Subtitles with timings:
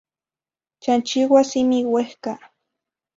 [0.83, 2.33] Chanchiua simi uehca